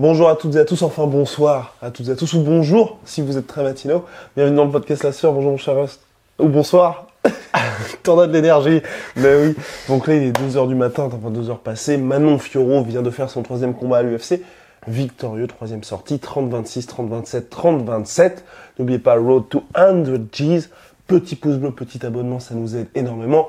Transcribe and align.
Bonjour 0.00 0.28
à 0.28 0.36
toutes 0.36 0.54
et 0.54 0.60
à 0.60 0.64
tous, 0.64 0.82
enfin 0.82 1.08
bonsoir 1.08 1.74
à 1.82 1.90
toutes 1.90 2.06
et 2.06 2.10
à 2.12 2.14
tous, 2.14 2.32
ou 2.34 2.40
bonjour 2.40 3.00
si 3.04 3.20
vous 3.20 3.36
êtes 3.36 3.48
très 3.48 3.64
matinaux. 3.64 4.04
Bienvenue 4.36 4.54
dans 4.54 4.66
le 4.66 4.70
podcast 4.70 5.02
La 5.02 5.10
Sœur, 5.10 5.32
bonjour 5.32 5.50
mon 5.50 5.56
cher 5.56 5.74
Rust. 5.74 6.00
Ou 6.38 6.46
bonsoir, 6.46 7.08
t'en 8.04 8.16
as 8.20 8.28
de 8.28 8.32
l'énergie. 8.32 8.80
Mais 9.16 9.34
oui, 9.34 9.56
donc 9.88 10.06
là 10.06 10.14
il 10.14 10.22
est 10.22 10.38
2h 10.38 10.68
du 10.68 10.76
matin, 10.76 11.10
enfin 11.12 11.32
2h 11.32 11.58
passées, 11.58 11.96
Manon 11.96 12.38
Fioro 12.38 12.84
vient 12.84 13.02
de 13.02 13.10
faire 13.10 13.28
son 13.28 13.42
troisième 13.42 13.74
combat 13.74 13.98
à 13.98 14.02
l'UFC. 14.02 14.40
Victorieux, 14.86 15.48
troisième 15.48 15.82
sortie, 15.82 16.18
30-26, 16.18 16.86
30-27, 16.86 17.48
30-27. 17.48 18.32
N'oubliez 18.78 19.00
pas 19.00 19.16
Road 19.16 19.48
to 19.48 19.64
100 19.74 20.04
G's. 20.32 20.70
Petit 21.08 21.34
pouce 21.34 21.56
bleu, 21.56 21.72
petit 21.72 22.06
abonnement, 22.06 22.38
ça 22.38 22.54
nous 22.54 22.76
aide 22.76 22.86
énormément. 22.94 23.48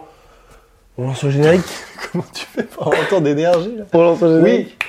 On 0.97 1.03
lance 1.03 1.23
le 1.23 1.29
générique 1.29 1.61
Comment 2.11 2.25
tu 2.33 2.47
fais 2.47 2.63
pour 2.63 2.87
avoir 2.87 2.99
autant 3.03 3.21
d'énergie 3.21 3.75
là? 3.77 3.83
On 3.93 4.01
lance 4.01 4.21
le 4.21 4.41
générique 4.41 4.77
Oui. 4.79 4.88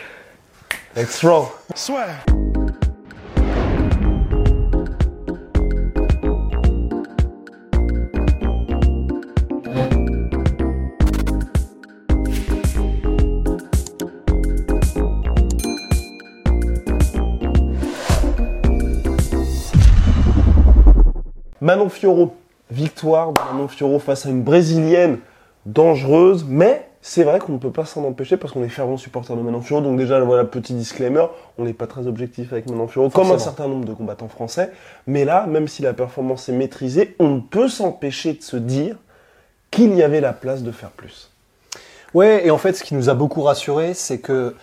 Let's 0.96 1.22
roll. 1.22 1.46
Manon 21.60 21.88
Fioro, 21.88 22.34
victoire 22.68 23.32
de 23.32 23.40
Manon 23.40 23.68
Fioro 23.68 24.00
face 24.00 24.26
à 24.26 24.30
une 24.30 24.42
brésilienne 24.42 25.20
dangereuse, 25.66 26.44
mais 26.48 26.89
c'est 27.02 27.24
vrai 27.24 27.38
qu'on 27.38 27.52
ne 27.52 27.58
peut 27.58 27.70
pas 27.70 27.86
s'en 27.86 28.04
empêcher 28.04 28.36
parce 28.36 28.52
qu'on 28.52 28.62
est 28.62 28.68
fervent 28.68 28.96
supporter 28.98 29.34
de 29.34 29.40
Manon 29.40 29.62
Fioro. 29.62 29.82
Donc 29.82 29.96
déjà, 29.96 30.20
voilà, 30.20 30.44
petit 30.44 30.74
disclaimer, 30.74 31.26
on 31.58 31.64
n'est 31.64 31.72
pas 31.72 31.86
très 31.86 32.06
objectif 32.06 32.52
avec 32.52 32.68
Manon 32.68 32.88
Fioro, 32.88 33.08
comme 33.08 33.30
un 33.30 33.38
certain 33.38 33.68
nombre 33.68 33.86
de 33.86 33.94
combattants 33.94 34.28
français. 34.28 34.70
Mais 35.06 35.24
là, 35.24 35.46
même 35.46 35.66
si 35.66 35.82
la 35.82 35.94
performance 35.94 36.48
est 36.48 36.52
maîtrisée, 36.52 37.16
on 37.18 37.28
ne 37.28 37.40
peut 37.40 37.68
s'empêcher 37.68 38.34
de 38.34 38.42
se 38.42 38.56
dire 38.56 38.96
qu'il 39.70 39.94
y 39.94 40.02
avait 40.02 40.20
la 40.20 40.32
place 40.32 40.62
de 40.62 40.72
faire 40.72 40.90
plus. 40.90 41.30
Ouais, 42.12 42.46
et 42.46 42.50
en 42.50 42.58
fait, 42.58 42.74
ce 42.74 42.82
qui 42.82 42.94
nous 42.94 43.08
a 43.08 43.14
beaucoup 43.14 43.42
rassuré, 43.42 43.94
c'est 43.94 44.18
que 44.18 44.54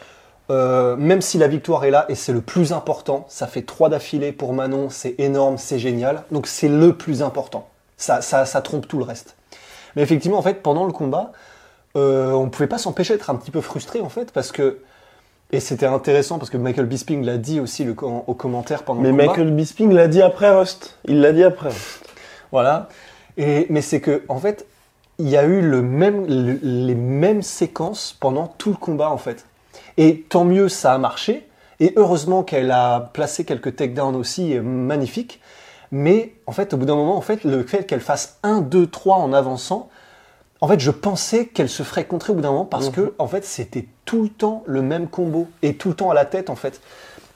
euh, 0.50 0.96
même 0.96 1.22
si 1.22 1.38
la 1.38 1.48
victoire 1.48 1.86
est 1.86 1.92
là, 1.92 2.06
et 2.08 2.16
c'est 2.16 2.34
le 2.34 2.42
plus 2.42 2.72
important, 2.72 3.26
ça 3.30 3.48
fait 3.48 3.64
trois 3.64 3.90
d'affilée 3.90 4.32
pour 4.32 4.54
Manon, 4.54 4.90
c'est 4.90 5.16
énorme, 5.18 5.58
c'est 5.58 5.80
génial, 5.80 6.24
donc 6.32 6.48
c'est 6.48 6.70
le 6.70 6.94
plus 6.94 7.22
important. 7.22 7.68
Ça, 7.98 8.22
ça, 8.22 8.46
ça 8.46 8.62
trompe 8.62 8.88
tout 8.88 8.98
le 8.98 9.04
reste. 9.04 9.36
Mais 9.96 10.04
effectivement, 10.04 10.38
en 10.38 10.42
fait, 10.42 10.62
pendant 10.62 10.86
le 10.86 10.92
combat, 10.92 11.32
euh, 11.98 12.32
on 12.32 12.50
pouvait 12.50 12.68
pas 12.68 12.78
s'empêcher 12.78 13.14
d'être 13.16 13.30
un 13.30 13.36
petit 13.36 13.52
peu 13.52 13.62
frustré, 13.62 14.00
en 14.02 14.10
fait, 14.10 14.32
parce 14.32 14.52
que. 14.52 14.80
Et 15.52 15.62
c'était 15.62 15.86
intéressant 15.86 16.40
parce 16.40 16.50
que 16.50 16.58
Michael 16.58 16.88
Bisping 16.88 17.24
l'a 17.24 17.38
dit 17.38 17.62
aussi 17.62 17.86
le, 17.86 17.96
en- 18.04 18.26
au 18.28 18.34
commentaire 18.34 18.84
pendant 18.84 19.00
Mais 19.02 19.08
le 19.10 19.14
combat. 19.14 19.28
Michael 19.28 19.52
Bisping 19.52 19.94
l'a 19.94 20.08
dit 20.10 20.22
après 20.22 20.50
Rust. 20.58 20.98
Il 21.06 21.22
l'a 21.22 21.32
dit 21.32 21.44
après. 21.44 21.70
Voilà. 22.52 22.90
Et, 23.38 23.66
mais 23.70 23.82
c'est 23.82 24.02
que, 24.02 24.24
en 24.28 24.40
fait, 24.40 24.66
il 25.20 25.30
y 25.30 25.38
a 25.38 25.46
eu 25.46 25.62
le 25.62 25.82
même, 25.82 26.26
le- 26.28 26.60
les 26.62 26.96
mêmes 26.96 27.42
séquences 27.44 28.16
pendant 28.20 28.48
tout 28.48 28.72
le 28.72 28.76
combat, 28.76 29.10
en 29.10 29.18
fait. 29.18 29.46
Et 29.98 30.26
tant 30.28 30.44
mieux, 30.44 30.68
ça 30.70 30.94
a 30.94 30.98
marché. 30.98 31.48
Et 31.80 31.94
heureusement 31.96 32.44
qu'elle 32.44 32.72
a 32.72 33.10
placé 33.14 33.46
quelques 33.46 33.76
takedowns 33.78 34.16
aussi 34.16 34.58
euh, 34.58 34.62
magnifiques. 34.62 35.40
Mais, 35.92 36.34
en 36.46 36.52
fait, 36.52 36.74
au 36.74 36.78
bout 36.78 36.86
d'un 36.86 36.96
moment, 36.96 37.16
en 37.16 37.22
fait, 37.22 37.46
le 37.46 37.64
fait 37.64 37.86
qu'elle 37.86 38.02
fasse 38.02 38.38
1, 38.44 38.60
2, 38.62 38.88
3 38.88 39.16
en 39.16 39.32
avançant, 39.32 39.88
en 40.62 40.68
fait, 40.68 40.80
je 40.80 40.92
pensais 40.92 41.46
qu'elle 41.46 41.70
se 41.70 41.84
ferait 41.84 42.06
contrer 42.06 42.32
au 42.32 42.36
bout 42.36 42.42
d'un 42.42 42.52
moment 42.52 42.66
parce 42.66 42.90
que, 42.90 43.14
en 43.20 43.28
fait, 43.28 43.46
c'était 43.46 43.86
tout 44.06 44.24
le 44.24 44.30
temps 44.30 44.64
le 44.66 44.82
même 44.82 45.08
combo 45.08 45.48
et 45.62 45.76
tout 45.76 45.90
le 45.90 45.96
temps 45.96 46.10
à 46.10 46.14
la 46.14 46.26
tête, 46.26 46.50
en 46.50 46.56
fait. 46.56 46.82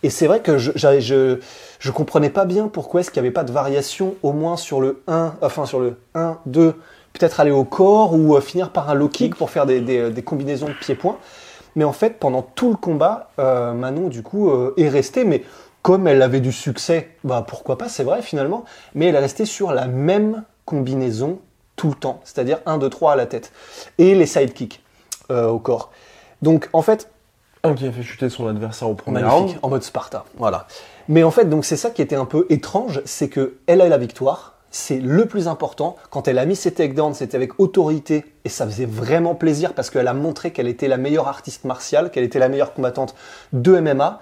Et 0.03 0.09
c'est 0.09 0.25
vrai 0.25 0.39
que 0.39 0.57
je, 0.57 0.71
je, 0.75 1.39
je 1.79 1.91
comprenais 1.91 2.31
pas 2.31 2.45
bien 2.45 2.67
pourquoi 2.67 3.01
est-ce 3.01 3.11
qu'il 3.11 3.21
n'y 3.21 3.27
avait 3.27 3.33
pas 3.33 3.43
de 3.43 3.51
variation 3.51 4.15
au 4.23 4.33
moins 4.33 4.57
sur 4.57 4.81
le 4.81 5.03
1, 5.07 5.35
enfin 5.41 5.67
sur 5.67 5.79
le 5.79 5.97
1, 6.15 6.39
2, 6.47 6.73
peut-être 7.13 7.39
aller 7.39 7.51
au 7.51 7.63
corps 7.63 8.15
ou 8.15 8.35
euh, 8.35 8.41
finir 8.41 8.71
par 8.71 8.89
un 8.89 8.95
low 8.95 9.09
kick 9.09 9.35
pour 9.35 9.51
faire 9.51 9.67
des, 9.67 9.79
des, 9.81 10.09
des 10.09 10.21
combinaisons 10.23 10.67
de 10.67 10.73
pieds-points. 10.73 11.17
Mais 11.75 11.83
en 11.83 11.93
fait, 11.93 12.19
pendant 12.19 12.41
tout 12.41 12.69
le 12.69 12.75
combat, 12.75 13.29
euh, 13.39 13.73
Manon, 13.73 14.09
du 14.09 14.23
coup, 14.23 14.49
euh, 14.49 14.73
est 14.77 14.89
restée, 14.89 15.23
mais 15.23 15.43
comme 15.83 16.07
elle 16.07 16.21
avait 16.21 16.41
du 16.41 16.51
succès, 16.51 17.11
bah 17.23 17.45
pourquoi 17.47 17.77
pas, 17.77 17.87
c'est 17.87 18.03
vrai 18.03 18.21
finalement, 18.21 18.65
mais 18.93 19.07
elle 19.07 19.15
est 19.15 19.19
restée 19.19 19.45
sur 19.45 19.71
la 19.71 19.87
même 19.87 20.43
combinaison 20.65 21.39
tout 21.81 21.89
le 21.89 21.95
temps, 21.95 22.21
c'est-à-dire 22.23 22.59
1, 22.67 22.77
2, 22.77 22.91
3 22.91 23.13
à 23.13 23.15
la 23.15 23.25
tête, 23.25 23.51
et 23.97 24.13
les 24.13 24.27
sidekicks 24.27 24.83
euh, 25.31 25.47
au 25.47 25.57
corps. 25.57 25.89
Donc 26.43 26.69
en 26.73 26.83
fait, 26.83 27.09
Un 27.63 27.73
qui 27.73 27.87
a 27.87 27.91
fait 27.91 28.03
chuter 28.03 28.29
son 28.29 28.47
adversaire 28.47 28.87
au 28.87 28.93
premier 28.93 29.21
Magnifique, 29.23 29.53
round. 29.55 29.59
en 29.63 29.69
mode 29.69 29.81
Sparta, 29.81 30.25
voilà. 30.37 30.67
Mais 31.07 31.23
en 31.23 31.31
fait, 31.31 31.45
donc 31.45 31.65
c'est 31.65 31.77
ça 31.77 31.89
qui 31.89 32.03
était 32.03 32.15
un 32.15 32.25
peu 32.25 32.45
étrange, 32.51 33.01
c'est 33.05 33.29
que 33.29 33.55
elle 33.65 33.81
a 33.81 33.87
eu 33.87 33.89
la 33.89 33.97
victoire, 33.97 34.57
c'est 34.69 34.99
le 34.99 35.25
plus 35.25 35.47
important. 35.47 35.95
Quand 36.11 36.27
elle 36.27 36.37
a 36.37 36.45
mis 36.45 36.55
ses 36.55 36.71
takedowns, 36.71 37.15
c'était 37.15 37.35
avec 37.35 37.59
autorité 37.59 38.25
et 38.45 38.49
ça 38.49 38.67
faisait 38.67 38.85
vraiment 38.85 39.33
plaisir 39.33 39.73
parce 39.73 39.89
qu'elle 39.89 40.07
a 40.07 40.13
montré 40.13 40.51
qu'elle 40.51 40.67
était 40.67 40.87
la 40.87 40.97
meilleure 40.97 41.27
artiste 41.27 41.65
martiale, 41.65 42.11
qu'elle 42.11 42.23
était 42.25 42.37
la 42.37 42.47
meilleure 42.47 42.75
combattante 42.75 43.15
de 43.53 43.79
MMA. 43.79 44.19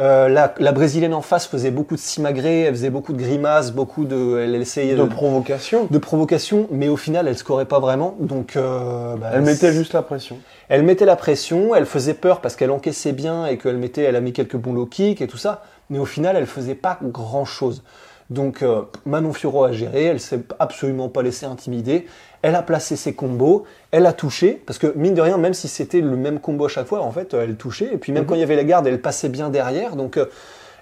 Euh, 0.00 0.28
la, 0.28 0.54
la 0.58 0.70
brésilienne 0.70 1.12
en 1.12 1.22
face 1.22 1.46
faisait 1.48 1.72
beaucoup 1.72 1.96
de 1.96 2.00
simagrées, 2.00 2.60
elle 2.62 2.74
faisait 2.74 2.90
beaucoup 2.90 3.12
de 3.12 3.18
grimaces, 3.18 3.72
beaucoup 3.72 4.04
de, 4.04 4.38
elle 4.38 4.54
essayait 4.54 4.94
De 4.94 5.02
de, 5.02 5.08
provocation. 5.08 5.88
de 5.90 5.98
provocation, 5.98 6.68
mais 6.70 6.88
au 6.88 6.96
final, 6.96 7.26
elle 7.26 7.36
scorait 7.36 7.64
pas 7.64 7.80
vraiment. 7.80 8.14
Donc, 8.20 8.54
euh, 8.56 9.16
bah, 9.16 9.30
Elle 9.34 9.42
mettait 9.42 9.72
juste 9.72 9.94
la 9.94 10.02
pression. 10.02 10.38
elle 10.68 10.84
mettait 10.84 11.04
la 11.04 11.16
pression, 11.16 11.74
elle 11.74 11.86
faisait 11.86 12.14
peur 12.14 12.40
parce 12.40 12.54
qu'elle 12.54 12.70
encaissait 12.70 13.12
bien 13.12 13.46
et 13.46 13.58
qu'elle 13.58 13.76
mettait, 13.76 14.02
elle 14.02 14.14
a 14.16 14.20
mis 14.20 14.32
quelques 14.32 14.56
bons 14.56 14.72
low 14.72 14.86
kicks 14.86 15.20
et 15.20 15.26
tout 15.26 15.36
ça, 15.36 15.64
mais 15.90 15.98
au 15.98 16.06
final, 16.06 16.36
elle 16.36 16.46
faisait 16.46 16.76
pas 16.76 16.98
grand 17.02 17.44
chose. 17.44 17.82
Donc 18.30 18.62
euh, 18.62 18.82
Manon 19.06 19.32
Fioro 19.32 19.64
a 19.64 19.72
géré, 19.72 20.04
elle 20.04 20.20
s'est 20.20 20.42
absolument 20.58 21.08
pas 21.08 21.22
laissée 21.22 21.46
intimider, 21.46 22.06
elle 22.42 22.54
a 22.54 22.62
placé 22.62 22.96
ses 22.96 23.14
combos, 23.14 23.64
elle 23.90 24.06
a 24.06 24.12
touché, 24.12 24.62
parce 24.66 24.78
que 24.78 24.92
mine 24.96 25.14
de 25.14 25.20
rien, 25.20 25.38
même 25.38 25.54
si 25.54 25.68
c'était 25.68 26.00
le 26.00 26.16
même 26.16 26.40
combo 26.40 26.66
à 26.66 26.68
chaque 26.68 26.86
fois, 26.86 27.00
en 27.00 27.10
fait, 27.10 27.34
elle 27.34 27.56
touchait, 27.56 27.90
et 27.92 27.98
puis 27.98 28.12
même 28.12 28.26
quand 28.26 28.34
il 28.34 28.40
y 28.40 28.44
avait 28.44 28.56
la 28.56 28.64
garde, 28.64 28.86
elle 28.86 29.00
passait 29.00 29.28
bien 29.28 29.50
derrière, 29.50 29.96
donc 29.96 30.16
euh, 30.16 30.26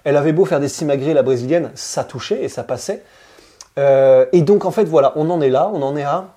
elle 0.03 0.17
avait 0.17 0.33
beau 0.33 0.45
faire 0.45 0.59
des 0.59 0.69
simagrées, 0.69 1.13
la 1.13 1.23
brésilienne, 1.23 1.71
ça 1.75 2.03
touchait 2.03 2.43
et 2.43 2.49
ça 2.49 2.63
passait. 2.63 3.03
Euh, 3.77 4.25
et 4.31 4.41
donc 4.41 4.65
en 4.65 4.71
fait, 4.71 4.85
voilà, 4.85 5.13
on 5.15 5.29
en 5.29 5.41
est 5.41 5.49
là, 5.49 5.69
on 5.73 5.81
en 5.81 5.95
est 5.95 6.03
à 6.03 6.33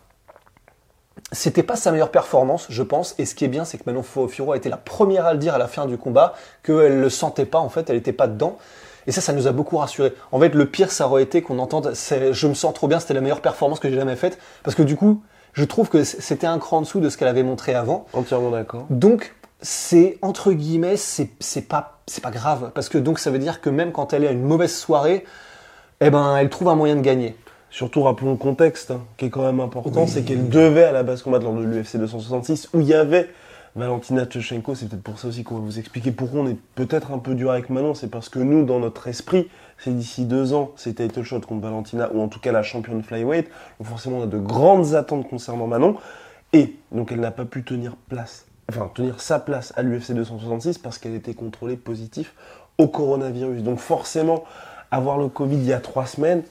c'était 1.33 1.63
pas 1.63 1.77
sa 1.77 1.93
meilleure 1.93 2.11
performance, 2.11 2.67
je 2.71 2.83
pense. 2.83 3.15
Et 3.19 3.25
ce 3.25 3.35
qui 3.35 3.45
est 3.45 3.49
bien, 3.49 3.65
c'est 3.65 3.79
que 3.79 3.85
Manon 3.87 4.03
Fiorot 4.03 4.53
a 4.53 4.57
été 4.57 4.69
la 4.69 4.77
première 4.77 5.27
à 5.27 5.33
le 5.33 5.39
dire 5.39 5.55
à 5.55 5.59
la 5.59 5.69
fin 5.69 5.87
du 5.87 5.97
combat, 5.97 6.35
qu'elle 6.63 7.01
le 7.01 7.11
sentait 7.11 7.45
pas, 7.45 7.59
en 7.59 7.69
fait, 7.69 7.89
elle 7.91 7.97
était 7.97 8.13
pas 8.13 8.27
dedans. 8.27 8.59
Et 9.07 9.13
ça, 9.13 9.21
ça 9.21 9.33
nous 9.33 9.47
a 9.47 9.53
beaucoup 9.53 9.77
rassurés. 9.77 10.13
En 10.33 10.41
fait, 10.41 10.55
le 10.55 10.67
pire, 10.67 10.91
ça 10.93 11.07
aurait 11.07 11.23
été 11.23 11.43
qu'on 11.43 11.59
entende, 11.59 11.93
je 11.95 12.47
me 12.47 12.55
sens 12.55 12.75
trop 12.75 12.89
bien, 12.89 13.01
c'était 13.01 13.15
la 13.15 13.21
meilleure 13.21 13.41
performance 13.41 13.81
que 13.81 13.89
j'ai 13.89 13.97
jamais 13.97 14.17
faite. 14.17 14.39
Parce 14.63 14.75
que 14.75 14.83
du 14.83 14.97
coup, 14.97 15.23
je 15.53 15.65
trouve 15.65 15.89
que 15.89 16.05
c'était 16.05 16.47
un 16.47 16.59
cran 16.59 16.79
en 16.79 16.81
dessous 16.83 17.01
de 17.01 17.09
ce 17.09 17.17
qu'elle 17.17 17.29
avait 17.29 17.43
montré 17.43 17.75
avant. 17.75 18.07
Entièrement 18.13 18.51
d'accord. 18.51 18.87
Donc, 18.91 19.35
c'est 19.63 20.19
entre 20.23 20.53
guillemets, 20.53 20.97
c'est 20.97 21.29
pas, 21.69 22.01
c'est 22.07 22.23
pas 22.23 22.31
grave. 22.31 22.71
Parce 22.75 22.89
que 22.89 22.99
donc, 22.99 23.19
ça 23.19 23.31
veut 23.31 23.39
dire 23.39 23.61
que 23.61 23.71
même 23.71 23.93
quand 23.93 24.13
elle 24.13 24.25
est 24.25 24.29
à 24.29 24.33
une 24.33 24.43
mauvaise 24.43 24.75
soirée, 24.75 25.25
eh 26.01 26.11
ben, 26.11 26.37
elle 26.37 26.49
trouve 26.49 26.69
un 26.69 26.77
moyen 26.77 26.97
de 26.97 27.03
gagner. 27.03 27.37
Surtout, 27.71 28.03
rappelons 28.03 28.33
le 28.33 28.37
contexte, 28.37 28.91
hein, 28.91 29.03
qui 29.17 29.27
est 29.27 29.31
quand 29.31 29.45
même 29.45 29.61
important, 29.61 30.07
c'est 30.07 30.23
qu'elle 30.23 30.49
devait 30.49 30.85
à 30.85 30.93
la 30.93 31.05
base 31.05 31.23
combattre 31.23 31.45
lors 31.45 31.55
de 31.55 31.63
l'UFC 31.63 31.99
266, 31.99 32.71
où 32.75 32.81
il 32.81 32.87
y 32.87 32.95
avait 32.95 33.29
Valentina 33.77 34.27
Tchechenko, 34.27 34.75
c'est 34.75 34.89
peut-être 34.89 35.03
pour 35.03 35.19
ça 35.19 35.29
aussi 35.29 35.45
qu'on 35.45 35.57
va 35.57 35.61
vous 35.61 35.79
expliquer 35.79 36.11
pourquoi 36.11 36.41
on 36.41 36.49
est 36.49 36.59
peut-être 36.75 37.13
un 37.13 37.19
peu 37.19 37.35
dur 37.35 37.53
avec 37.53 37.71
Manon. 37.71 37.95
C'est 37.95 38.09
parce 38.11 38.29
que 38.29 38.41
nous, 38.41 38.65
dans 38.65 38.81
notre 38.81 39.07
esprit, 39.07 39.49
c'est 39.79 39.97
d'ici 39.97 40.25
deux 40.25 40.55
ans, 40.55 40.73
c'est 40.77 40.95
title 40.95 41.23
shot 41.23 41.41
contre 41.41 41.63
Valentina, 41.63 42.11
ou 42.13 42.21
en 42.21 42.29
tout 42.29 42.41
cas 42.41 42.51
la 42.51 42.63
championne 42.65 43.03
flyweight. 43.03 43.49
Donc 43.79 43.87
forcément, 43.89 44.19
on 44.19 44.23
a 44.25 44.27
de 44.27 44.39
grandes 44.39 44.95
attentes 44.95 45.29
concernant 45.29 45.69
Manon. 45.69 45.97
Et 46.53 46.75
donc, 46.91 47.13
elle 47.13 47.21
n'a 47.21 47.31
pas 47.31 47.45
pu 47.45 47.63
tenir 47.63 47.95
place, 48.09 48.47
enfin 48.69 48.91
tenir 48.93 49.21
sa 49.21 49.39
place 49.39 49.73
à 49.77 49.83
l'UFC 49.83 50.15
266 50.15 50.79
parce 50.79 50.99
qu'elle 50.99 51.15
était 51.15 51.35
contrôlée 51.35 51.77
positif 51.77 52.35
au 52.77 52.89
coronavirus. 52.89 53.63
Donc 53.63 53.79
forcément, 53.79 54.43
avoir 54.91 55.17
le 55.17 55.29
Covid 55.29 55.57
il 55.57 55.67
y 55.67 55.73
a 55.73 55.79
trois 55.79 56.07
semaines, 56.07 56.43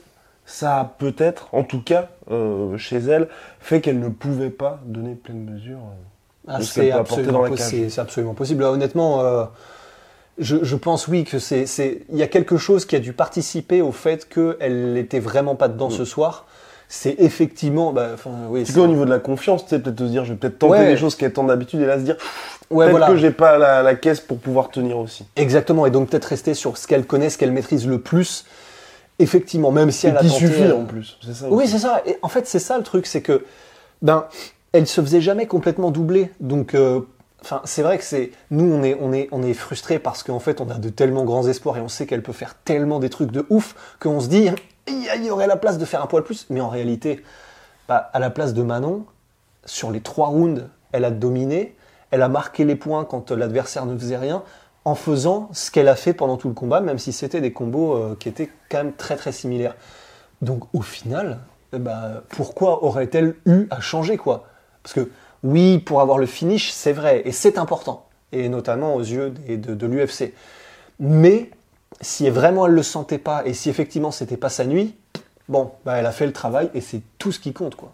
ça 0.46 0.80
a 0.80 0.86
peut-être, 0.86 1.50
en 1.54 1.64
tout 1.64 1.82
cas 1.82 2.10
euh, 2.32 2.78
chez 2.78 2.98
elle, 2.98 3.28
fait 3.60 3.82
qu'elle 3.82 4.00
ne 4.00 4.10
pouvait 4.10 4.50
pas 4.50 4.80
donner 4.86 5.16
pleine 5.16 5.44
mesure. 5.44 5.80
euh, 5.80 6.19
Ah, 6.52 6.58
de 6.60 6.64
c'est 6.64 6.92
absolument, 6.92 8.34
possible. 8.34 8.64
Là, 8.64 8.72
honnêtement, 8.72 9.22
euh, 9.22 9.44
je, 10.40 10.58
je 10.64 10.76
pense 10.76 11.08
oui 11.08 11.24
que 11.24 11.38
c'est, 11.38 11.66
il 12.10 12.18
y 12.18 12.24
a 12.24 12.28
quelque 12.28 12.58
chose 12.58 12.86
qui 12.86 12.96
a 12.96 13.00
dû 13.00 13.14
participer 13.14 13.82
au 13.82 13.92
fait 13.92 14.28
qu'elle 14.28 14.94
n'était 14.94 15.20
vraiment 15.20 15.56
pas 15.56 15.68
dedans 15.68 15.90
ce 15.90 16.06
soir. 16.06 16.46
C'est 16.92 17.16
effectivement, 17.20 17.94
bah, 17.94 18.16
oui, 18.50 18.66
C'est 18.66 18.74
qu'au 18.74 18.88
niveau 18.88 19.06
de 19.06 19.12
la 19.12 19.20
confiance, 19.20 19.64
tu 19.64 19.70
sais, 19.70 19.80
peut-être 19.80 19.98
te 19.98 20.04
dire, 20.04 20.26
je 20.26 20.34
vais 20.34 20.40
peut-être 20.40 20.58
tenter 20.58 20.72
Ouais. 20.80 20.88
des 20.88 20.98
choses 20.98 21.16
qu'elle 21.16 21.32
tente 21.32 21.46
d'habitude 21.46 21.82
et 21.82 21.86
là 21.86 22.00
se 22.00 22.04
dire, 22.04 22.16
ouais, 22.72 22.86
peut-être 22.86 22.90
voilà. 22.98 23.08
que 23.10 23.16
j'ai 23.18 23.30
pas 23.30 23.60
la, 23.60 23.84
la 23.84 23.94
caisse 23.94 24.20
pour 24.22 24.40
pouvoir 24.40 24.70
tenir 24.72 24.98
aussi. 24.98 25.24
Exactement, 25.36 25.86
et 25.86 25.92
donc 25.92 26.10
peut-être 26.10 26.26
rester 26.26 26.56
sur 26.56 26.78
ce 26.78 26.88
qu'elle 26.88 27.06
connaît, 27.06 27.30
ce 27.30 27.38
qu'elle 27.38 27.52
maîtrise 27.52 27.86
le 27.86 28.00
plus. 28.02 28.44
Effectivement, 29.20 29.70
même 29.72 29.92
si 29.92 30.08
Et 30.08 30.10
elle 30.10 30.18
a 30.18 30.22
tenté, 30.22 30.34
suffit 30.34 30.64
euh, 30.64 30.78
en 30.78 30.86
plus. 30.86 31.18
C'est 31.24 31.36
ça 31.36 31.46
Oui, 31.50 31.68
c'est 31.68 31.78
ça. 31.78 32.02
Et 32.08 32.18
en 32.24 32.28
fait, 32.30 32.48
c'est 32.48 32.58
ça 32.58 32.76
le 32.78 32.84
truc, 32.84 33.06
c'est 33.06 33.22
que 33.22 33.46
ben, 34.02 34.26
elle 34.74 34.88
se 34.88 35.02
faisait 35.02 35.22
jamais 35.22 35.48
complètement 35.48 35.92
doubler. 35.92 36.32
Donc, 36.40 36.76
euh, 36.76 37.02
c'est 37.64 37.82
vrai 37.82 37.98
que 37.98 38.04
c'est 38.04 38.32
nous, 38.52 38.72
on 38.72 38.84
est, 38.84 39.30
on 39.32 39.54
frustrés 39.54 40.00
parce 40.00 40.24
qu'en 40.24 40.40
fait, 40.40 40.62
on 40.62 40.70
a 40.70 40.78
de 40.78 40.90
tellement 40.90 41.24
grands 41.24 41.48
espoirs 41.48 41.78
et 41.78 41.82
on 41.82 41.88
sait 41.88 42.06
qu'elle 42.06 42.22
peut 42.22 42.34
faire 42.34 42.56
tellement 42.56 43.00
des 43.00 43.10
trucs 43.10 43.32
de 43.32 43.46
ouf 43.50 43.76
qu'on 44.00 44.20
se 44.20 44.28
dit, 44.28 44.50
il 44.88 45.26
y 45.26 45.32
aurait 45.32 45.48
la 45.48 45.56
place 45.56 45.78
de 45.78 45.86
faire 45.86 46.04
un 46.04 46.08
poil 46.08 46.24
plus. 46.24 46.48
Mais 46.50 46.62
en 46.62 46.70
réalité, 46.70 47.24
bah, 47.88 48.10
à 48.14 48.20
la 48.20 48.30
place 48.30 48.54
de 48.54 48.62
Manon, 48.62 49.06
sur 49.66 49.92
les 49.92 50.02
trois 50.02 50.28
rounds, 50.28 50.68
elle 50.92 51.06
a 51.06 51.12
dominé. 51.12 51.76
Elle 52.12 52.22
a 52.22 52.30
marqué 52.30 52.66
les 52.66 52.76
points 52.76 53.06
quand 53.06 53.32
l'adversaire 53.32 53.86
ne 53.86 53.98
faisait 53.98 54.18
rien, 54.18 54.44
en 54.84 54.96
faisant 54.96 55.50
ce 55.54 55.70
qu'elle 55.70 55.88
a 55.88 55.96
fait 55.96 56.14
pendant 56.14 56.38
tout 56.38 56.48
le 56.48 56.56
combat, 56.56 56.82
même 56.82 56.98
si 56.98 57.12
c'était 57.12 57.42
des 57.42 57.54
combos 57.54 57.94
euh, 57.96 58.18
qui 58.20 58.30
étaient 58.30 58.50
quand 58.70 58.80
même 58.80 58.94
très 58.94 59.16
très 59.16 59.32
similaires. 59.32 59.76
Donc 60.42 60.64
au 60.74 60.82
final, 60.82 61.40
ben, 61.72 62.22
pourquoi 62.30 62.84
aurait-elle 62.84 63.36
eu 63.46 63.68
à 63.70 63.80
changer 63.80 64.18
quoi? 64.18 64.46
Parce 64.84 64.94
que 64.94 65.10
oui, 65.44 65.80
pour 65.80 66.02
avoir 66.02 66.18
le 66.18 66.26
finish, 66.26 66.72
c'est 66.72 66.94
vrai, 66.94 67.22
et 67.26 67.32
c'est 67.32 67.58
important, 67.58 68.08
et 68.32 68.50
notamment 68.50 68.96
aux 68.96 69.02
yeux 69.02 69.32
de, 69.32 69.74
de 69.74 69.88
l'UFC. 69.88 70.34
Mais 71.00 71.50
si 72.02 72.30
vraiment 72.30 72.66
elle 72.66 72.74
le 72.74 72.84
sentait 72.84 73.18
pas, 73.18 73.46
et 73.46 73.54
si 73.54 73.70
effectivement 73.70 74.12
c'était 74.12 74.38
pas 74.38 74.50
sa 74.50 74.66
nuit, 74.66 74.96
bon, 75.48 75.72
bah, 75.86 75.96
elle 75.98 76.06
a 76.06 76.12
fait 76.12 76.26
le 76.26 76.34
travail, 76.34 76.70
et 76.74 76.82
c'est 76.82 77.02
tout 77.18 77.32
ce 77.32 77.40
qui 77.40 77.54
compte 77.54 77.76
quoi. 77.76 77.94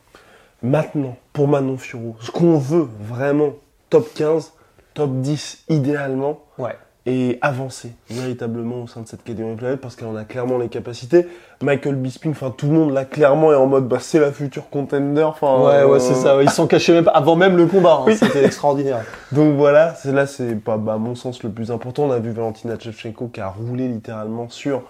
Maintenant, 0.63 1.17
pour 1.33 1.47
Manon 1.47 1.77
Furo, 1.77 2.15
ce 2.21 2.31
qu'on 2.31 2.57
veut 2.57 2.87
vraiment, 2.99 3.53
top 3.89 4.11
15, 4.15 4.53
top 4.93 5.11
10 5.21 5.65
idéalement, 5.69 6.39
Ouais. 6.57 6.75
Et 7.07 7.37
avancer 7.41 7.91
véritablement 8.09 8.81
au 8.83 8.87
sein 8.87 9.01
de 9.01 9.07
cette 9.07 9.23
catégorie 9.23 9.55
planète 9.55 9.79
parce 9.79 9.95
qu'elle 9.95 10.07
en 10.07 10.15
a 10.15 10.23
clairement 10.23 10.57
les 10.57 10.69
capacités. 10.69 11.27
Michael 11.61 11.95
Bisping, 11.95 12.31
enfin 12.31 12.51
tout 12.55 12.65
le 12.65 12.73
monde 12.73 12.93
là 12.93 13.05
clairement 13.05 13.51
est 13.51 13.55
en 13.55 13.67
mode 13.67 13.87
bah 13.87 13.97
c'est 13.99 14.19
la 14.19 14.31
future 14.31 14.69
contender. 14.71 15.21
Enfin 15.21 15.59
Ouais, 15.59 15.75
euh, 15.75 15.87
ouais, 15.87 15.99
c'est 15.99 16.15
ça. 16.15 16.41
Ils 16.41 16.49
sont 16.49 16.65
cachés 16.65 16.93
même 16.93 17.09
avant 17.13 17.35
même 17.35 17.57
le 17.57 17.67
combat. 17.67 18.03
hein. 18.07 18.15
C'était 18.15 18.43
extraordinaire. 18.45 19.03
Donc 19.31 19.55
voilà, 19.55 19.93
c'est 19.93 20.11
là 20.11 20.25
c'est 20.25 20.55
pas 20.55 20.77
bah, 20.77 20.93
à 20.93 20.97
mon 20.97 21.13
sens 21.13 21.43
le 21.43 21.49
plus 21.51 21.69
important. 21.71 22.05
On 22.05 22.11
a 22.11 22.17
vu 22.19 22.31
Valentina 22.31 22.75
Shevchenko 22.79 23.27
qui 23.27 23.39
a 23.39 23.49
roulé 23.49 23.87
littéralement 23.87 24.49
sur 24.49 24.81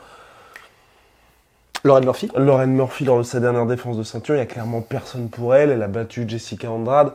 Lauren 1.83 2.01
Murphy. 2.01 2.29
Lauren 2.35 2.67
Murphy 2.67 3.03
lors 3.03 3.17
de 3.17 3.23
sa 3.23 3.39
dernière 3.41 3.65
défense 3.65 3.97
de 3.97 4.03
ceinture. 4.03 4.35
Il 4.35 4.39
y 4.39 4.41
a 4.41 4.45
clairement 4.45 4.81
personne 4.81 5.27
pour 5.29 5.53
elle. 5.53 5.69
Elle 5.69 5.83
a 5.83 5.87
battu 5.87 6.23
Jessica 6.27 6.71
Andrade. 6.71 7.11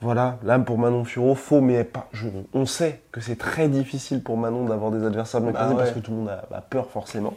Voilà, 0.00 0.38
là 0.44 0.58
pour 0.60 0.78
Manon 0.78 1.04
Furo, 1.04 1.34
faux, 1.34 1.60
mais 1.60 1.82
pas, 1.82 2.06
je- 2.12 2.28
on 2.54 2.66
sait 2.66 3.00
que 3.10 3.20
c'est 3.20 3.36
très 3.36 3.68
difficile 3.68 4.22
pour 4.22 4.36
Manon 4.36 4.64
d'avoir 4.64 4.92
des 4.92 5.04
adversaires 5.04 5.40
bien 5.40 5.50
Bah 5.50 5.58
classés 5.60 5.74
parce 5.76 5.90
que 5.90 5.98
tout 5.98 6.12
le 6.12 6.18
monde 6.18 6.28
a, 6.28 6.44
a 6.56 6.60
peur 6.60 6.88
forcément. 6.88 7.34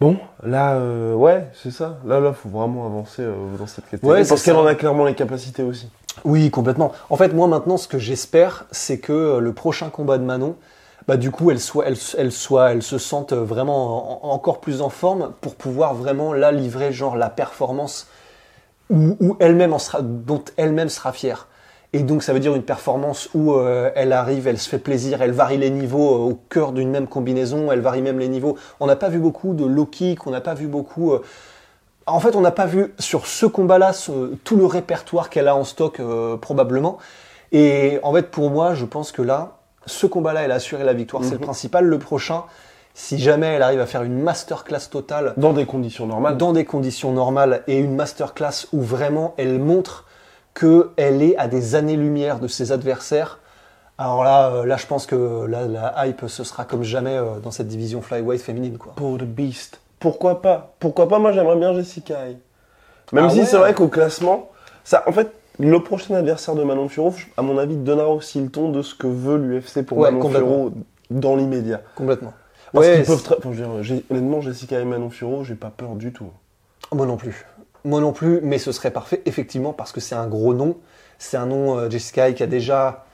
Bon, 0.00 0.16
là, 0.42 0.74
euh, 0.74 1.14
ouais, 1.14 1.48
c'est 1.54 1.70
ça. 1.70 1.98
Là, 2.04 2.18
là, 2.18 2.32
faut 2.32 2.48
vraiment 2.48 2.84
avancer 2.86 3.22
euh, 3.22 3.34
dans 3.56 3.68
cette 3.68 3.84
catégorie 3.88 4.16
Ouais, 4.18 4.24
c'est 4.24 4.30
parce 4.30 4.42
qu'elle 4.42 4.56
en 4.56 4.66
a 4.66 4.74
clairement 4.74 5.04
les 5.04 5.14
capacités 5.14 5.62
aussi. 5.62 5.88
Oui, 6.24 6.50
complètement. 6.50 6.90
En 7.10 7.16
fait, 7.16 7.28
moi 7.32 7.46
maintenant, 7.46 7.76
ce 7.76 7.86
que 7.86 7.98
j'espère, 7.98 8.64
c'est 8.72 8.98
que 8.98 9.12
euh, 9.12 9.38
le 9.40 9.52
prochain 9.52 9.88
combat 9.90 10.18
de 10.18 10.24
Manon, 10.24 10.56
bah 11.06 11.16
du 11.16 11.30
coup, 11.30 11.52
elle 11.52 11.60
soit, 11.60 11.86
elle, 11.86 11.96
elle 12.18 12.32
soit, 12.32 12.72
elle 12.72 12.82
se 12.82 12.98
sente 12.98 13.32
vraiment 13.32 14.24
en- 14.26 14.32
encore 14.34 14.60
plus 14.60 14.82
en 14.82 14.88
forme 14.88 15.32
pour 15.40 15.54
pouvoir 15.54 15.94
vraiment 15.94 16.32
là 16.32 16.50
livrer 16.50 16.92
genre 16.92 17.14
la 17.16 17.30
performance 17.30 18.08
où, 18.90 19.16
où 19.20 19.36
elle-même 19.38 19.72
en 19.72 19.78
sera, 19.78 20.02
dont 20.02 20.42
elle-même 20.56 20.88
sera 20.88 21.12
fière. 21.12 21.46
Et 21.94 22.00
donc, 22.02 22.22
ça 22.22 22.32
veut 22.32 22.40
dire 22.40 22.54
une 22.54 22.62
performance 22.62 23.28
où 23.34 23.52
euh, 23.54 23.90
elle 23.94 24.12
arrive, 24.12 24.46
elle 24.48 24.58
se 24.58 24.68
fait 24.68 24.78
plaisir, 24.78 25.20
elle 25.20 25.32
varie 25.32 25.58
les 25.58 25.68
niveaux 25.70 26.14
euh, 26.14 26.30
au 26.30 26.38
cœur 26.48 26.72
d'une 26.72 26.90
même 26.90 27.06
combinaison, 27.06 27.70
elle 27.70 27.80
varie 27.80 28.00
même 28.00 28.18
les 28.18 28.28
niveaux. 28.28 28.56
On 28.80 28.86
n'a 28.86 28.96
pas 28.96 29.10
vu 29.10 29.18
beaucoup 29.18 29.52
de 29.54 29.64
low 29.66 29.84
kick, 29.84 30.26
on 30.26 30.30
n'a 30.30 30.40
pas 30.40 30.54
vu 30.54 30.66
beaucoup. 30.68 31.12
euh, 31.12 31.20
en 32.06 32.18
fait, 32.18 32.34
on 32.34 32.40
n'a 32.40 32.50
pas 32.50 32.66
vu 32.66 32.94
sur 32.98 33.26
ce 33.26 33.44
combat-là 33.46 33.92
ce- 33.92 34.34
tout 34.42 34.56
le 34.56 34.64
répertoire 34.66 35.28
qu'elle 35.30 35.48
a 35.48 35.54
en 35.54 35.64
stock 35.64 36.00
probablement. 36.40 36.98
Et 37.52 37.98
en 38.02 38.12
fait, 38.14 38.30
pour 38.30 38.50
moi, 38.50 38.74
je 38.74 38.84
pense 38.86 39.12
que 39.12 39.22
là, 39.22 39.58
ce 39.86 40.06
combat-là, 40.06 40.42
elle 40.42 40.50
a 40.52 40.56
assuré 40.56 40.84
la 40.84 40.94
victoire, 40.94 41.22
c'est 41.24 41.32
le 41.32 41.38
Mhm. 41.38 41.44
principal. 41.44 41.84
Le 41.84 41.98
prochain, 41.98 42.44
si 42.94 43.18
jamais 43.18 43.46
elle 43.48 43.62
arrive 43.62 43.80
à 43.80 43.86
faire 43.86 44.02
une 44.02 44.18
masterclass 44.20 44.88
totale 44.90 45.34
Dans 45.36 45.52
des 45.52 45.66
conditions 45.66 46.06
normales. 46.06 46.36
dans 46.38 46.52
des 46.52 46.64
conditions 46.64 47.12
normales 47.12 47.62
et 47.68 47.78
une 47.78 47.94
masterclass 47.94 48.66
où 48.72 48.80
vraiment 48.80 49.34
elle 49.36 49.58
montre 49.58 50.06
qu'elle 50.54 51.22
est 51.22 51.36
à 51.36 51.48
des 51.48 51.74
années-lumière 51.74 52.38
de 52.38 52.48
ses 52.48 52.72
adversaires. 52.72 53.38
Alors 53.98 54.24
là, 54.24 54.50
euh, 54.50 54.66
là, 54.66 54.76
je 54.76 54.86
pense 54.86 55.06
que 55.06 55.46
là, 55.46 55.66
la 55.66 56.06
hype, 56.06 56.24
ce 56.26 56.44
sera 56.44 56.64
comme 56.64 56.82
jamais 56.82 57.16
euh, 57.16 57.38
dans 57.42 57.50
cette 57.50 57.68
division 57.68 58.02
flyweight 58.02 58.40
féminine, 58.42 58.78
quoi. 58.78 58.92
Pour 58.96 59.18
The 59.18 59.22
Beast. 59.24 59.80
Pourquoi 60.00 60.42
pas? 60.42 60.74
Pourquoi 60.80 61.08
pas? 61.08 61.18
Moi, 61.18 61.32
j'aimerais 61.32 61.56
bien 61.56 61.72
Jessica. 61.74 62.18
Même 63.12 63.24
Ah 63.26 63.30
si 63.30 63.40
ouais. 63.40 63.44
c'est 63.46 63.56
vrai 63.58 63.74
qu'au 63.74 63.88
classement, 63.88 64.50
ça, 64.84 65.04
en 65.06 65.12
fait, 65.12 65.30
le 65.58 65.78
prochain 65.82 66.14
adversaire 66.14 66.54
de 66.54 66.64
Manon 66.64 66.88
Furo, 66.88 67.14
à 67.36 67.42
mon 67.42 67.58
avis, 67.58 67.76
donnera 67.76 68.08
aussi 68.08 68.40
le 68.40 68.48
ton 68.48 68.70
de 68.70 68.82
ce 68.82 68.94
que 68.94 69.06
veut 69.06 69.36
l'UFC 69.36 69.82
pour 69.84 69.98
Ouais, 69.98 70.10
Manon. 70.10 70.28
Furo 70.30 70.72
dans 71.10 71.36
l'immédiat. 71.36 71.82
Complètement. 71.94 72.32
Parce 72.72 72.86
Ouais, 72.86 72.96
qu'ils 72.96 73.04
peuvent 73.04 73.22
très- 73.22 73.36
enfin, 73.36 73.50
je 73.52 73.62
veux 73.62 73.66
dire, 73.74 73.82
j'ai- 73.82 74.04
honnêtement, 74.10 74.40
Jessica 74.40 74.80
et 74.80 74.84
Manon 74.84 75.10
Furo, 75.10 75.44
j'ai 75.44 75.54
pas 75.54 75.70
peur 75.76 75.90
du 75.94 76.12
tout. 76.12 76.30
Moi 76.92 77.06
non 77.06 77.16
plus. 77.16 77.46
Moi 77.84 78.00
non 78.00 78.12
plus, 78.12 78.40
mais 78.42 78.58
ce 78.58 78.70
serait 78.72 78.90
parfait, 78.92 79.22
effectivement, 79.26 79.72
parce 79.72 79.92
que 79.92 80.00
c'est 80.00 80.14
un 80.14 80.26
gros 80.26 80.54
nom. 80.54 80.76
C'est 81.18 81.36
un 81.36 81.46
nom, 81.46 81.78
euh, 81.78 81.90
Jessica, 81.90 82.32
qui 82.32 82.42
a 82.42 82.46
déjà 82.46 83.04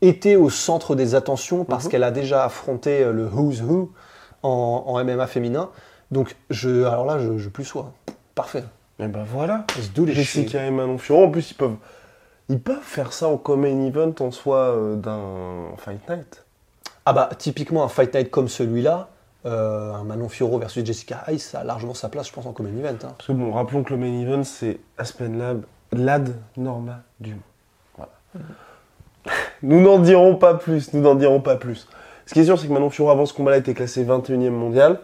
été 0.00 0.36
au 0.36 0.50
centre 0.50 0.94
des 0.94 1.14
attentions 1.14 1.64
parce 1.64 1.84
Mhm. 1.84 1.90
qu'elle 1.90 2.04
a 2.04 2.10
déjà 2.10 2.44
affronté 2.44 3.02
euh, 3.02 3.12
le 3.12 3.26
Who's 3.26 3.62
Who 3.62 3.92
en, 4.42 4.84
en 4.86 5.04
MMA 5.04 5.26
féminin. 5.26 5.70
Donc, 6.10 6.36
je, 6.50 6.84
alors 6.84 7.06
là, 7.06 7.18
je, 7.18 7.38
je 7.38 7.48
plus 7.48 7.64
sois. 7.64 7.92
Parfait. 8.34 8.64
Et 8.98 9.06
ben 9.06 9.24
voilà. 9.24 9.64
Jessica 10.06 10.64
et 10.66 10.70
Manon 10.70 10.98
en 11.10 11.30
plus, 11.30 11.50
ils 11.50 11.54
peuvent, 11.54 11.76
ils 12.48 12.60
peuvent 12.60 12.82
faire 12.82 13.12
ça 13.12 13.28
en 13.28 13.36
common 13.36 13.86
event 13.86 14.12
en 14.20 14.30
soi 14.30 14.56
euh, 14.58 14.96
d'un 14.96 15.74
Fight 15.78 16.00
Night. 16.08 16.44
Ah 17.06 17.12
bah, 17.12 17.30
typiquement, 17.36 17.82
un 17.82 17.88
fight 17.88 18.14
night 18.14 18.30
comme 18.30 18.48
celui-là, 18.48 19.08
euh, 19.44 19.92
un 19.92 20.04
Manon 20.04 20.28
Fioro 20.28 20.58
versus 20.58 20.84
Jessica 20.84 21.24
Hayes, 21.26 21.38
ça 21.38 21.60
a 21.60 21.64
largement 21.64 21.94
sa 21.94 22.08
place, 22.08 22.28
je 22.28 22.32
pense, 22.32 22.46
en 22.46 22.52
common 22.52 22.70
event. 22.78 22.90
hein. 23.02 23.14
Parce 23.16 23.26
que 23.26 23.32
bon, 23.32 23.52
rappelons 23.52 23.82
que 23.82 23.92
le 23.92 23.98
main 23.98 24.20
event, 24.20 24.44
c'est 24.44 24.78
Aspen 24.98 25.38
Lab, 25.38 25.64
Lad 25.92 26.34
Norma 26.56 27.02
Dume. 27.20 27.40
Voilà. 27.96 28.12
nous 29.62 29.80
n'en 29.80 29.98
dirons 29.98 30.36
pas 30.36 30.54
plus, 30.54 30.92
nous 30.92 31.00
n'en 31.00 31.14
dirons 31.14 31.40
pas 31.40 31.56
plus. 31.56 31.88
Ce 32.26 32.34
qui 32.34 32.40
est 32.40 32.44
sûr, 32.44 32.58
c'est 32.58 32.68
que 32.68 32.72
Manon 32.72 32.90
Fiorot, 32.90 33.10
avant 33.10 33.26
ce 33.26 33.34
combat-là, 33.34 33.58
était 33.58 33.74
classé 33.74 34.04
21e 34.04 34.50
mondial. 34.50 35.00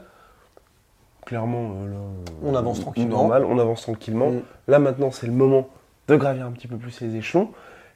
Clairement, 1.27 1.73
euh, 1.75 1.91
là, 1.91 1.99
On 2.43 2.55
avance 2.55 2.81
tranquillement. 2.81 3.19
Normal, 3.19 3.45
on 3.45 3.59
avance 3.59 3.83
tranquillement. 3.83 4.31
Mm. 4.31 4.43
Là, 4.69 4.79
maintenant, 4.79 5.11
c'est 5.11 5.27
le 5.27 5.33
moment 5.33 5.69
de 6.07 6.17
gravir 6.17 6.47
un 6.47 6.53
petit 6.53 6.69
peu 6.69 6.77
plus 6.77 7.01
les 7.01 7.17
échelons. 7.17 7.51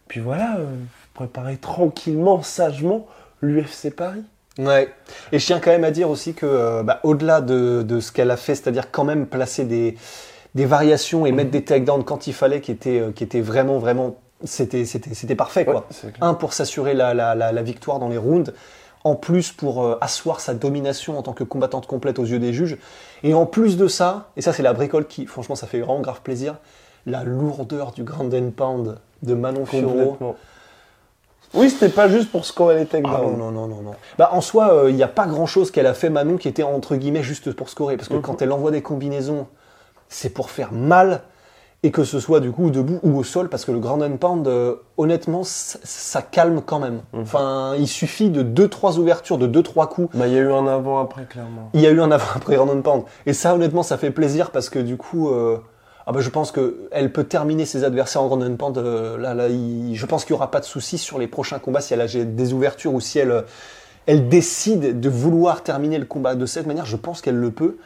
Puis 0.08 0.20
voilà, 0.20 0.56
euh, 0.58 0.66
préparer 1.14 1.56
tranquillement, 1.56 2.42
sagement 2.42 3.06
l'UFC 3.40 3.94
Paris. 3.94 4.25
Ouais. 4.59 4.88
Et 5.32 5.38
je 5.38 5.47
tiens 5.47 5.61
quand 5.61 5.71
même 5.71 5.85
à 5.85 5.90
dire 5.90 6.11
aussi 6.11 6.35
que, 6.35 6.47
euh, 6.47 6.82
bah, 6.82 7.00
au-delà 7.04 7.40
de, 7.40 7.82
de 7.82 8.00
ce 8.00 8.12
qu'elle 8.12 8.30
a 8.30 8.37
fait, 8.37 8.54
c'est-à-dire 8.54 8.90
quand 8.90 9.04
même 9.04 9.26
placer 9.26 9.64
des, 9.64 9.97
des 10.54 10.66
variations 10.66 11.25
et 11.25 11.32
mettre 11.32 11.50
des 11.50 11.64
takedowns 11.64 12.04
quand 12.04 12.26
il 12.26 12.35
fallait, 12.35 12.61
qui 12.61 12.71
étaient, 12.71 13.00
euh, 13.00 13.12
qui 13.12 13.25
étaient 13.25 13.40
vraiment, 13.40 13.78
vraiment, 13.78 14.16
c'était, 14.44 14.85
c'était, 14.85 15.14
c'était 15.14 15.37
parfait, 15.37 15.64
quoi. 15.64 15.87
Ouais. 16.04 16.12
Un, 16.21 16.35
pour 16.35 16.52
s'assurer 16.52 16.94
la, 16.94 17.14
la, 17.14 17.35
la, 17.35 17.52
la 17.52 17.62
victoire 17.62 17.99
dans 17.99 18.09
les 18.09 18.18
rounds. 18.18 18.52
En 19.04 19.16
plus, 19.16 19.50
pour 19.50 19.85
euh, 19.85 19.99
asseoir 20.00 20.38
sa 20.38 20.54
domination 20.54 21.18
en 21.18 21.23
tant 21.23 21.32
que 21.32 21.42
combattante 21.42 21.87
complète 21.87 22.21
aux 22.21 22.25
yeux 22.25 22.38
des 22.38 22.52
juges. 22.52 22.78
Et 23.25 23.35
en 23.35 23.47
plus 23.47 23.76
de 23.76 23.88
ça, 23.88 24.30
et 24.37 24.42
ça, 24.42 24.52
c'est 24.52 24.62
la 24.62 24.75
bricole 24.75 25.06
qui, 25.06 25.26
franchement, 25.26 25.56
ça 25.56 25.66
fait 25.66 25.80
vraiment 25.80 26.00
grave 26.00 26.21
plaisir, 26.23 26.56
la 27.04 27.25
lourdeur 27.25 27.90
du 27.90 28.04
ground 28.04 28.32
and 28.32 28.50
pound 28.50 28.99
de 29.23 29.35
Manon 29.35 29.66
Fiorot. 29.66 30.37
Oui, 31.54 31.68
c'était 31.71 31.88
pas 31.90 32.09
juste 32.09 32.30
pour 32.30 32.44
scorer 32.44 32.76
les 32.76 32.82
Ah 32.82 32.87
takedowns. 32.87 33.37
non, 33.37 33.50
non, 33.50 33.50
non, 33.50 33.66
non, 33.68 33.82
non. 33.82 33.90
Bah, 34.18 34.30
en 34.32 34.40
soi, 34.40 34.73
euh, 34.73 34.90
il 34.90 34.97
n'y 34.97 35.02
a 35.02 35.09
pas 35.09 35.26
grand 35.26 35.47
chose 35.47 35.71
qu'elle 35.71 35.87
a 35.87 35.94
fait 35.94 36.09
Manon 36.11 36.37
qui 36.38 36.49
était 36.49 36.62
entre 36.62 36.97
guillemets 36.97 37.23
juste 37.23 37.52
pour 37.52 37.68
scorer. 37.68 37.97
Parce 37.97 38.09
que 38.09 38.14
Mhm. 38.14 38.23
quand 38.23 38.40
elle 38.42 38.52
envoie 38.52 38.71
des 38.71 38.82
combinaisons, 38.82 39.47
c'est 40.09 40.30
pour 40.30 40.50
faire 40.50 40.73
mal. 40.73 41.23
Et 41.85 41.90
que 41.90 42.04
ce 42.04 42.21
soit 42.21 42.38
du 42.38 42.52
coup 42.52 42.71
debout 42.71 43.00
ou 43.02 43.18
au 43.18 43.25
sol, 43.25 43.49
parce 43.49 43.64
que 43.64 43.73
le 43.73 43.80
grand 43.80 44.00
and 44.02 44.16
pound, 44.16 44.47
euh, 44.47 44.76
honnêtement, 44.99 45.42
ça, 45.42 46.23
calme 46.23 46.62
quand 46.64 46.78
même. 46.78 47.00
Mhm. 47.12 47.23
Enfin, 47.23 47.73
il 47.76 47.88
suffit 47.88 48.30
de 48.30 48.42
2-3 48.42 48.99
ouvertures, 49.00 49.37
de 49.37 49.49
2-3 49.49 49.88
coups. 49.88 50.16
Bah, 50.16 50.28
il 50.28 50.32
y 50.32 50.37
a 50.37 50.42
eu 50.42 50.52
un 50.52 50.68
avant-après, 50.68 51.25
clairement. 51.25 51.71
Il 51.75 51.80
y 51.80 51.87
a 51.88 51.90
eu 51.90 52.00
un 52.00 52.12
avant-après 52.12 52.54
grand 52.54 52.68
and 52.71 52.82
pound. 52.82 53.02
Et 53.26 53.32
ça, 53.32 53.52
honnêtement, 53.56 53.82
ça 53.82 53.99
fait 53.99 54.12
plaisir 54.12 54.52
parce 54.52 54.71
que 54.71 54.78
du 54.78 54.97
coup, 54.97 55.30
euh, 55.30 55.59
ah 56.06 56.12
bah, 56.12 56.21
je 56.21 56.30
pense 56.30 56.52
qu'elle 56.52 57.12
peut 57.12 57.25
terminer 57.25 57.64
ses 57.64 57.85
adversaires 57.85 58.23
en 58.23 58.28
grand 58.28 58.42
and 58.42 58.56
pound. 58.56 58.78
euh, 58.78 59.16
là, 59.18 59.35
là, 59.35 59.49
je 59.49 60.06
pense 60.06 60.25
qu'il 60.25 60.35
n'y 60.35 60.38
aura 60.38 60.50
pas 60.50 60.61
de 60.61 60.64
souci 60.64 60.99
sur 60.99 61.18
les 61.18 61.28
prochains 61.28 61.59
combats 61.59 61.80
si 61.80 61.94
elle 61.94 62.00
a 62.00 62.06
des 62.06 62.52
ouvertures 62.52 62.92
ou 62.92 63.00
si 63.00 63.18
elle, 63.18 63.30
euh, 63.30 63.42
elle 64.06 64.28
décide 64.28 65.00
de 65.00 65.09
vouloir 65.09 65.62
terminer 65.62 65.99
le 65.99 66.04
combat 66.04 66.35
de 66.35 66.47
cette 66.47 66.66
manière. 66.66 66.87
Je 66.87 66.97
pense 66.97 67.21
qu'elle 67.21 67.37
le 67.37 67.50
peut 67.50 67.78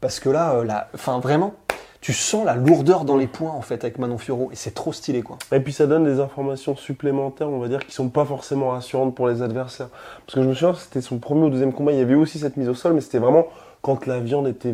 parce 0.00 0.20
que 0.20 0.30
là, 0.30 0.54
euh, 0.54 1.18
vraiment, 1.18 1.54
tu 2.00 2.12
sens 2.12 2.46
la 2.46 2.54
lourdeur 2.54 3.04
dans 3.04 3.16
les 3.16 3.26
points 3.26 3.50
en 3.50 3.60
fait 3.60 3.82
avec 3.84 3.98
Manon 3.98 4.18
Fiorot 4.18 4.50
et 4.52 4.56
c'est 4.56 4.72
trop 4.72 4.92
stylé 4.92 5.22
quoi. 5.22 5.36
Et 5.52 5.60
puis 5.60 5.72
ça 5.72 5.86
donne 5.86 6.04
des 6.04 6.20
informations 6.20 6.76
supplémentaires, 6.76 7.48
on 7.48 7.58
va 7.58 7.68
dire, 7.68 7.84
qui 7.84 7.92
sont 7.92 8.08
pas 8.08 8.24
forcément 8.24 8.70
rassurantes 8.70 9.14
pour 9.14 9.28
les 9.28 9.42
adversaires. 9.42 9.88
Parce 10.24 10.36
que 10.36 10.42
je 10.42 10.48
me 10.48 10.54
souviens, 10.54 10.74
c'était 10.74 11.00
son 11.00 11.18
premier 11.18 11.46
ou 11.46 11.50
deuxième 11.50 11.72
combat, 11.72 11.92
il 11.92 11.98
y 11.98 12.02
avait 12.02 12.14
aussi 12.14 12.38
cette 12.38 12.56
mise 12.56 12.68
au 12.68 12.74
sol, 12.74 12.92
mais 12.92 13.00
c'était 13.00 13.18
vraiment 13.18 13.48
quand 13.82 14.06
la 14.06 14.20
viande 14.20 14.46
était 14.46 14.72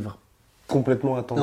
complètement 0.68 1.16
attendue. 1.16 1.42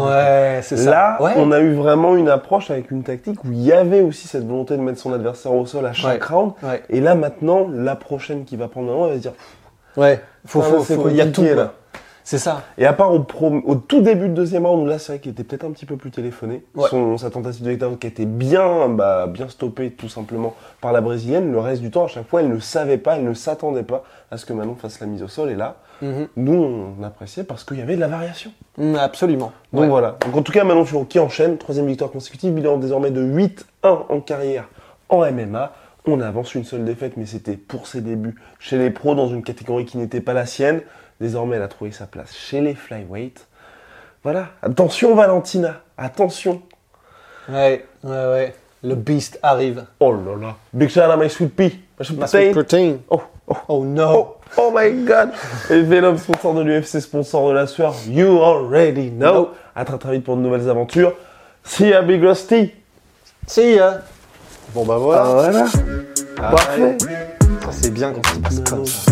c'est 0.62 0.86
Là, 0.86 1.18
Ouais. 1.22 1.34
on 1.38 1.51
a 1.51 1.60
eu 1.60 1.74
vraiment 1.74 2.16
une 2.16 2.30
approche 2.30 2.72
avec 2.72 2.92
une 2.92 3.04
tactique 3.04 3.44
où 3.44 3.51
il 3.51 3.62
y 3.62 3.72
avait 3.72 4.01
aussi 4.01 4.28
cette 4.28 4.46
volonté 4.48 4.75
de 4.78 4.82
mettre 4.82 5.00
son 5.00 5.13
adversaire 5.13 5.54
au 5.54 5.66
sol 5.66 5.86
à 5.86 5.94
chaque 5.94 6.22
Ouais. 6.30 6.36
round. 6.36 6.54
Ouais. 6.63 6.82
Et 6.90 7.00
là, 7.01 7.16
maintenant, 7.16 7.68
la 7.72 7.96
prochaine 7.96 8.46
qui 8.46 8.56
va 8.56 8.68
prendre 8.68 8.92
un 8.92 8.96
round, 8.96 9.08
elle 9.10 9.18
va 9.18 9.18
se 9.18 9.22
dire, 9.30 9.34
Ouais. 9.98 10.22
Faut, 10.46 10.62
faut, 10.62 10.78
là, 10.78 10.84
faut- 10.84 11.10
il 11.10 11.16
y 11.18 11.22
a 11.22 11.25
tout 11.28 11.44
là. 11.44 11.74
C'est 12.24 12.38
ça. 12.38 12.63
Et 12.78 12.86
à 12.86 12.94
part 12.94 13.13
au, 13.13 13.20
pro- 13.22 13.62
au 13.66 13.75
tout 13.75 14.01
début 14.01 14.30
de 14.30 14.34
deuxième 14.34 14.66
round, 14.66 14.88
là, 14.88 15.00
c'est 15.00 15.13
vrai 15.13 15.20
qu'il 15.20 15.32
était 15.32 15.44
peut-être 15.44 15.63
un 15.66 15.72
petit 15.72 15.86
peu 15.86 15.98
plus 15.98 16.12
téléphoné. 16.12 16.63
Ouais. 16.75 16.88
Son, 16.90 17.18
sa 17.18 17.30
tentative 17.32 17.63
de 17.63 17.70
takedown 17.72 17.98
qui 17.98 18.08
a 18.08 18.10
été 18.10 18.25
bien, 18.25 18.90
bah, 18.90 19.28
bien 19.28 19.50
stoppée, 19.50 19.92
tout 19.92 20.10
simplement, 20.10 20.56
par 20.82 20.92
la 20.92 21.01
brésilienne. 21.01 21.51
Le 21.51 21.60
reste 21.60 21.82
du 21.82 21.90
temps, 21.92 22.06
à 22.06 22.08
chaque 22.08 22.28
fois, 22.28 22.42
elle 22.42 22.50
ne 22.50 22.60
savait 22.60 22.98
pas, 22.98 23.16
elle 23.18 23.24
ne 23.25 23.34
s'attendait 23.34 23.84
pas 23.84 24.04
à 24.30 24.38
ce 24.38 24.46
que 24.46 24.54
Manon 24.54 24.75
fasse 24.75 25.00
la 25.00 25.08
mise 25.08 25.24
au 25.24 25.28
sol. 25.28 25.50
Et 25.50 25.56
là, 25.56 25.78
Mhm. 26.01 26.28
nous, 26.38 26.96
on 27.00 27.04
appréciait 27.04 27.44
parce 27.44 27.63
qu'il 27.63 27.78
y 27.78 27.82
avait 27.82 27.96
de 27.96 28.00
la 28.01 28.08
variation. 28.08 28.51
Mm, 28.78 28.96
absolument. 28.96 29.51
Donc 29.74 29.82
Ouais. 29.84 29.88
voilà. 29.88 30.18
Donc 30.25 30.36
en 30.36 30.42
tout 30.42 30.51
cas, 30.51 30.63
Manon 30.63 30.86
Fiorot 30.86 31.06
qui 31.06 31.20
enchaîne, 31.20 31.58
troisième 31.58 31.88
victoire 31.88 32.12
consécutive, 32.12 32.54
bilan 32.54 32.78
désormais 32.78 33.12
de 33.12 33.22
8-1 33.22 34.06
en 34.10 34.20
carrière 34.22 34.68
en 35.10 35.24
MMA. 35.25 35.74
On 36.08 36.20
avance 36.22 36.56
une 36.56 36.63
seule 36.63 36.84
défaite, 36.84 37.13
mais 37.18 37.28
c'était 37.28 37.58
pour 37.58 37.86
ses 37.86 38.01
débuts 38.01 38.36
chez 38.60 38.78
les 38.80 38.90
pros 38.90 39.13
dans 39.13 39.28
une 39.28 39.44
catégorie 39.44 39.86
qui 39.86 40.00
n'était 40.00 40.22
pas 40.22 40.34
la 40.34 40.48
sienne. 40.48 40.82
Désormais, 41.22 41.58
elle 41.58 41.62
a 41.62 41.68
trouvé 41.68 41.92
sa 41.92 42.08
place 42.08 42.36
chez 42.36 42.62
les 42.62 42.74
flyweight. 42.74 43.46
Voilà. 44.24 44.48
Attention 44.63 45.13
Valentina, 45.13 45.82
attention. 45.96 46.63
Ouais, 47.48 47.86
ouais, 48.04 48.10
ouais. 48.10 48.56
Le 48.84 48.96
beast 48.96 49.38
arrive. 49.44 49.86
Oh 50.00 50.13
là 50.13 50.36
là. 50.36 50.56
Big 50.74 50.90
shout 50.90 51.01
out 51.01 51.12
à 51.12 51.18
my 51.18 51.30
sweet 51.30 51.56
pea. 51.56 51.80
My 52.00 52.06
sweet 52.06 52.18
protein. 52.18 52.51
protein. 52.51 52.98
Oh, 53.12 53.22
oh, 53.48 53.58
Oh 53.68 53.86
no. 53.86 54.10
oh, 54.10 54.38
oh 54.58 54.72
my 54.75 55.06
god. 55.06 55.30
Et 55.70 55.82
Venom, 55.82 56.18
sponsor 56.18 56.56
de 56.56 56.63
l'UFC, 56.63 57.00
sponsor 57.00 57.50
de 57.50 57.54
la 57.54 57.68
sueur. 57.68 57.94
You 58.08 58.42
already 58.42 59.12
know. 59.12 59.34
No. 59.34 59.50
À 59.75 59.86
très 59.86 60.00
très 60.00 60.13
vite 60.13 60.24
pour 60.24 60.36
de 60.38 60.42
nouvelles 60.42 60.70
aventures. 60.72 61.13
See 61.63 61.90
ya, 61.90 62.01
Big 62.01 62.24
Rusty. 62.24 62.74
See 63.46 63.75
ya. 63.75 64.01
Bon 64.74 64.86
bah 64.86 64.98
voilà. 64.98 65.22
Ah, 65.22 65.34
voilà. 65.34 65.66
Parfait. 66.36 66.98
Ça 67.62 67.72
c'est 67.72 67.94
bien 67.94 68.12
quand 68.12 68.22
il 68.36 68.42
passe 68.42 68.60
comme 68.68 68.86
ça. 68.88 69.12